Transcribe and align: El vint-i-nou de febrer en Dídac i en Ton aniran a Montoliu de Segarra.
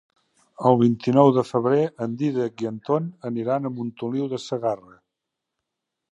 El 0.67 0.77
vint-i-nou 0.77 1.27
de 1.33 1.41
febrer 1.49 1.83
en 2.05 2.15
Dídac 2.21 2.63
i 2.65 2.69
en 2.69 2.79
Ton 2.89 3.09
aniran 3.31 3.67
a 3.69 3.73
Montoliu 3.75 4.25
de 4.33 4.41
Segarra. 4.47 4.97